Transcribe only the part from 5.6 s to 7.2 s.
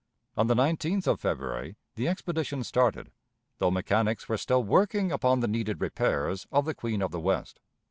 repairs of the Queen of the